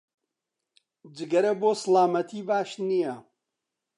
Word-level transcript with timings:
جگەرە 1.15 1.53
بۆ 1.61 1.71
سڵامەتی 1.81 2.41
باش 2.49 2.69
نییە 2.87 3.13